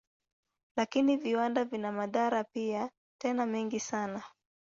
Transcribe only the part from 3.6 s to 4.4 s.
sana.